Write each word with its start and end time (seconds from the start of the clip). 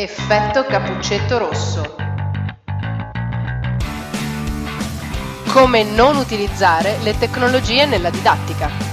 Effetto 0.00 0.64
cappuccetto 0.64 1.38
rosso. 1.38 1.96
Come 5.48 5.82
non 5.82 6.16
utilizzare 6.18 6.98
le 7.02 7.18
tecnologie 7.18 7.84
nella 7.84 8.08
didattica. 8.08 8.87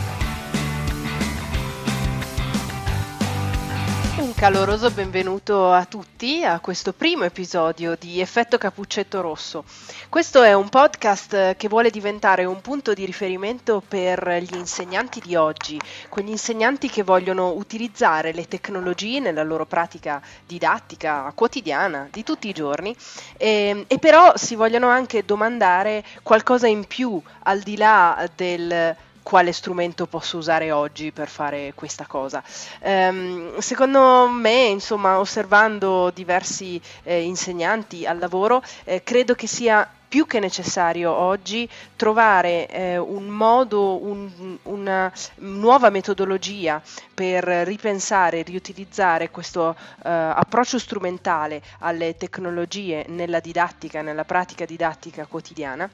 Caloroso 4.36 4.92
benvenuto 4.92 5.72
a 5.72 5.86
tutti 5.86 6.44
a 6.44 6.60
questo 6.60 6.92
primo 6.92 7.24
episodio 7.24 7.96
di 7.98 8.20
Effetto 8.20 8.58
Cappuccetto 8.58 9.22
Rosso. 9.22 9.64
Questo 10.10 10.44
è 10.44 10.52
un 10.54 10.68
podcast 10.68 11.56
che 11.56 11.68
vuole 11.70 11.90
diventare 11.90 12.44
un 12.44 12.60
punto 12.60 12.94
di 12.94 13.06
riferimento 13.06 13.82
per 13.88 14.28
gli 14.42 14.56
insegnanti 14.56 15.22
di 15.22 15.36
oggi, 15.36 15.80
quegli 16.10 16.30
insegnanti 16.30 16.90
che 16.90 17.04
vogliono 17.04 17.54
utilizzare 17.54 18.34
le 18.34 18.46
tecnologie 18.46 19.22
nella 19.22 19.44
loro 19.44 19.66
pratica 19.66 20.22
didattica 20.46 21.32
quotidiana 21.34 22.10
di 22.12 22.24
tutti 22.24 22.50
i 22.50 22.54
giorni 22.54 22.94
e, 23.38 23.86
e 23.88 24.00
però 24.00 24.34
si 24.36 24.56
vogliono 24.56 24.90
anche 24.90 25.24
domandare 25.24 26.04
qualcosa 26.24 26.68
in 26.68 26.86
più 26.86 27.22
al 27.44 27.62
di 27.62 27.78
là 27.78 28.30
del 28.36 28.96
quale 29.26 29.54
strumento 29.54 30.06
posso 30.06 30.38
usare 30.38 30.72
oggi 30.72 31.12
per 31.12 31.28
fare 31.28 31.72
questa 31.74 32.06
cosa. 32.06 32.44
Um, 32.82 33.58
secondo 33.58 34.28
me, 34.28 34.66
insomma, 34.66 35.18
osservando 35.18 36.12
diversi 36.12 36.80
eh, 37.02 37.24
insegnanti 37.24 38.06
al 38.06 38.20
lavoro, 38.20 38.62
eh, 38.84 39.02
credo 39.02 39.34
che 39.34 39.48
sia 39.48 39.90
più 40.08 40.28
che 40.28 40.40
necessario 40.40 41.12
oggi 41.12 41.68
trovare 41.96 42.68
eh, 42.68 42.98
un 43.00 43.26
modo, 43.26 44.00
un, 44.00 44.58
una 44.64 45.12
nuova 45.38 45.90
metodologia 45.90 46.80
per 47.12 47.44
ripensare 47.44 48.44
riutilizzare 48.44 49.32
questo 49.32 49.76
eh, 49.76 50.10
approccio 50.10 50.78
strumentale 50.78 51.64
alle 51.80 52.16
tecnologie 52.16 53.06
nella 53.08 53.40
didattica, 53.40 54.04
nella 54.04 54.24
pratica 54.24 54.66
didattica 54.66 55.26
quotidiana 55.26 55.90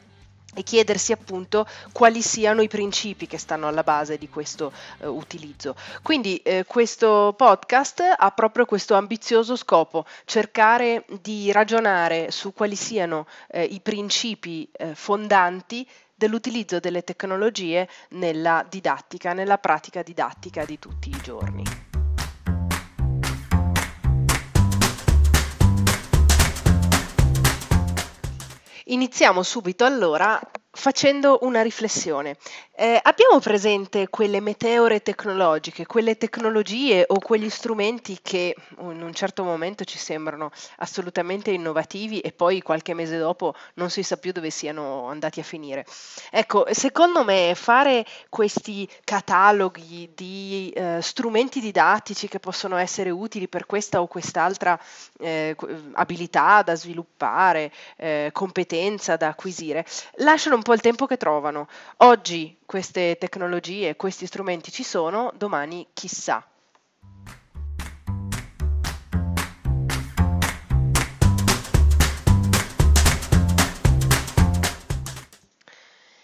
e 0.53 0.63
chiedersi 0.63 1.11
appunto 1.11 1.65
quali 1.91 2.21
siano 2.21 2.61
i 2.61 2.67
principi 2.67 3.27
che 3.27 3.37
stanno 3.37 3.67
alla 3.67 3.83
base 3.83 4.17
di 4.17 4.29
questo 4.29 4.71
eh, 4.99 5.07
utilizzo. 5.07 5.75
Quindi 6.01 6.37
eh, 6.37 6.65
questo 6.65 7.33
podcast 7.37 8.03
ha 8.17 8.31
proprio 8.31 8.65
questo 8.65 8.95
ambizioso 8.95 9.55
scopo, 9.55 10.05
cercare 10.25 11.05
di 11.21 11.51
ragionare 11.51 12.31
su 12.31 12.53
quali 12.53 12.75
siano 12.75 13.27
eh, 13.47 13.63
i 13.63 13.79
principi 13.79 14.67
eh, 14.71 14.93
fondanti 14.95 15.87
dell'utilizzo 16.13 16.79
delle 16.79 17.03
tecnologie 17.03 17.87
nella 18.09 18.65
didattica, 18.69 19.33
nella 19.33 19.57
pratica 19.57 20.03
didattica 20.03 20.65
di 20.65 20.77
tutti 20.77 21.09
i 21.09 21.19
giorni. 21.21 21.80
Iniziamo 28.91 29.41
subito 29.41 29.85
allora 29.85 30.37
facendo 30.69 31.39
una 31.43 31.61
riflessione. 31.61 32.35
Eh, 32.81 32.99
abbiamo 33.03 33.37
presente 33.37 34.09
quelle 34.09 34.39
meteore 34.39 35.03
tecnologiche, 35.03 35.85
quelle 35.85 36.17
tecnologie 36.17 37.05
o 37.07 37.19
quegli 37.19 37.47
strumenti 37.47 38.17
che 38.23 38.55
in 38.79 39.03
un 39.03 39.13
certo 39.13 39.43
momento 39.43 39.83
ci 39.83 39.99
sembrano 39.99 40.49
assolutamente 40.77 41.51
innovativi 41.51 42.21
e 42.21 42.31
poi 42.31 42.63
qualche 42.63 42.95
mese 42.95 43.19
dopo 43.19 43.53
non 43.75 43.91
si 43.91 44.01
sa 44.01 44.17
più 44.17 44.31
dove 44.31 44.49
siano 44.49 45.07
andati 45.09 45.39
a 45.39 45.43
finire. 45.43 45.85
Ecco, 46.31 46.65
secondo 46.71 47.23
me 47.23 47.53
fare 47.55 48.03
questi 48.29 48.89
cataloghi 49.03 50.09
di 50.15 50.73
eh, 50.75 51.03
strumenti 51.03 51.59
didattici 51.59 52.27
che 52.27 52.39
possono 52.39 52.77
essere 52.77 53.11
utili 53.11 53.47
per 53.47 53.67
questa 53.67 54.01
o 54.01 54.07
quest'altra 54.07 54.79
eh, 55.19 55.55
abilità 55.93 56.63
da 56.63 56.73
sviluppare, 56.73 57.71
eh, 57.97 58.31
competenza 58.33 59.17
da 59.17 59.27
acquisire, 59.27 59.85
lasciano 60.15 60.55
un 60.55 60.63
po' 60.63 60.73
il 60.73 60.81
tempo 60.81 61.05
che 61.05 61.17
trovano. 61.17 61.67
Oggi 61.97 62.57
queste 62.71 63.17
tecnologie, 63.19 63.97
questi 63.97 64.25
strumenti 64.25 64.71
ci 64.71 64.83
sono, 64.83 65.33
domani 65.35 65.85
chissà. 65.91 66.41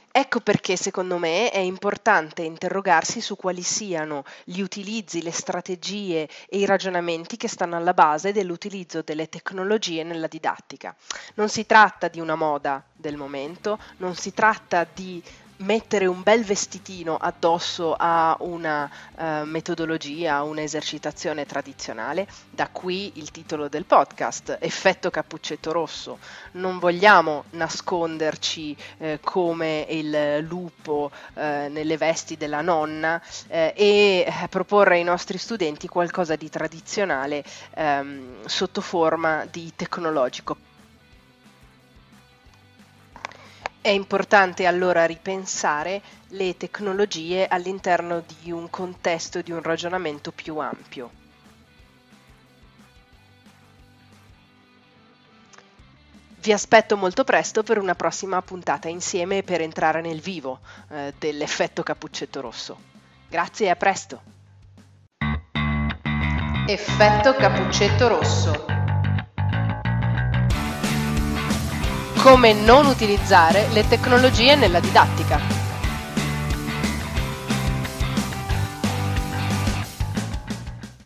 Ecco 0.10 0.40
perché 0.40 0.78
secondo 0.78 1.18
me 1.18 1.52
è 1.52 1.58
importante 1.58 2.44
interrogarsi 2.44 3.20
su 3.20 3.36
quali 3.36 3.62
siano 3.62 4.24
gli 4.46 4.62
utilizzi, 4.62 5.22
le 5.22 5.32
strategie 5.32 6.30
e 6.48 6.58
i 6.60 6.66
ragionamenti 6.66 7.36
che 7.36 7.50
stanno 7.50 7.76
alla 7.76 7.94
base 7.94 8.32
dell'utilizzo 8.32 9.02
delle 9.02 9.28
tecnologie 9.28 10.04
nella 10.04 10.28
didattica. 10.28 10.96
Non 11.34 11.50
si 11.50 11.66
tratta 11.66 12.08
di 12.08 12.22
una 12.22 12.36
moda 12.36 12.82
del 12.94 13.18
momento, 13.18 13.78
non 13.98 14.16
si 14.16 14.34
tratta 14.34 14.88
di 14.92 15.22
mettere 15.58 16.06
un 16.06 16.22
bel 16.22 16.44
vestitino 16.44 17.18
addosso 17.18 17.96
a 17.98 18.36
una 18.42 18.90
uh, 19.16 19.24
metodologia, 19.44 20.36
a 20.36 20.44
un'esercitazione 20.44 21.46
tradizionale, 21.46 22.28
da 22.50 22.68
qui 22.70 23.14
il 23.16 23.32
titolo 23.32 23.68
del 23.68 23.86
podcast, 23.86 24.58
effetto 24.60 25.10
cappuccetto 25.10 25.72
rosso. 25.72 26.20
Non 26.54 26.80
vogliamo 26.80 27.46
nasconderci 27.52 28.76
eh, 28.98 29.20
come 29.24 29.86
il 29.90 30.40
lupo 30.48 31.12
eh, 31.34 31.68
nelle 31.70 31.98
vesti 31.98 32.38
della 32.38 32.62
nonna 32.62 33.22
eh, 33.48 33.74
e 33.76 34.48
proporre 34.50 34.96
ai 34.96 35.04
nostri 35.04 35.38
studenti 35.38 35.88
qualcosa 35.88 36.36
di 36.36 36.50
tradizionale 36.50 37.44
ehm, 37.76 38.46
sotto 38.46 38.82
forma 38.82 39.46
di 39.50 39.72
tecnologico 39.76 40.68
È 43.88 43.92
importante 43.92 44.66
allora 44.66 45.06
ripensare 45.06 46.02
le 46.32 46.58
tecnologie 46.58 47.48
all'interno 47.48 48.22
di 48.42 48.52
un 48.52 48.70
contesto, 48.70 49.42
di 49.42 49.54
un 49.54 49.62
ragionamento 49.62 50.34
più 50.34 50.58
ampio. 50.58 51.10
Vi 56.42 56.52
aspetto 56.52 56.98
molto 56.98 57.24
presto 57.24 57.64
per 57.64 57.78
una 57.78 57.96
prossima 57.96 58.42
puntata 58.42 58.90
insieme 58.90 59.42
per 59.42 59.62
entrare 59.62 60.02
nel 60.02 60.20
vivo 60.20 60.60
eh, 60.90 61.14
dell'effetto 61.18 61.82
cappuccetto 61.82 62.42
rosso. 62.42 62.78
Grazie 63.30 63.68
e 63.68 63.70
a 63.70 63.76
presto. 63.78 64.22
Effetto 66.68 67.36
cappuccetto 67.36 68.10
rosso. 68.10 68.87
Come 72.18 72.54
non 72.54 72.86
utilizzare 72.86 73.68
le 73.72 73.88
tecnologie 73.88 74.56
nella 74.56 74.80
didattica. 74.80 75.57